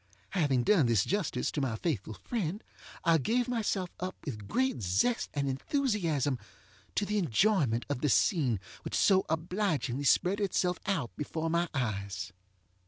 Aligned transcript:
Having 0.31 0.63
done 0.63 0.87
this 0.87 1.05
justice 1.05 1.51
to 1.51 1.61
my 1.61 1.75
faithful 1.75 2.15
friend, 2.15 2.63
I 3.03 3.19
gave 3.19 3.47
myself 3.47 3.91
up 3.99 4.15
with 4.25 4.47
great 4.47 4.81
zest 4.81 5.29
and 5.35 5.47
enthusiasm 5.47 6.39
to 6.95 7.05
the 7.05 7.19
enjoyment 7.19 7.85
of 7.87 8.01
the 8.01 8.09
scene 8.09 8.59
which 8.81 8.95
so 8.95 9.27
obligingly 9.29 10.05
spread 10.05 10.39
itself 10.39 10.79
out 10.87 11.15
before 11.15 11.51
my 11.51 11.69
eyes. 11.75 12.33